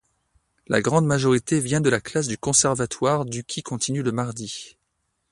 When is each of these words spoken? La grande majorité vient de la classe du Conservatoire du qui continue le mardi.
La 0.65 0.81
grande 0.81 1.05
majorité 1.05 1.59
vient 1.59 1.79
de 1.79 1.89
la 1.91 2.01
classe 2.01 2.27
du 2.27 2.35
Conservatoire 2.35 3.23
du 3.23 3.43
qui 3.43 3.61
continue 3.61 4.01
le 4.01 4.11
mardi. 4.11 4.75